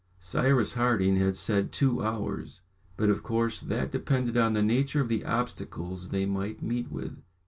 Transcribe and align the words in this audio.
Cyrus 0.19 0.73
Harding 0.73 1.17
had 1.17 1.35
said 1.35 1.71
two 1.71 2.01
hours, 2.01 2.61
but 2.97 3.11
of 3.11 3.21
course 3.21 3.61
that 3.61 3.91
depended 3.91 4.35
on 4.35 4.53
the 4.53 4.63
nature 4.63 4.99
of 5.01 5.09
the 5.09 5.23
obstacles 5.23 6.09
they 6.09 6.25
might 6.25 6.63
meet 6.63 6.91
with. 6.91 7.21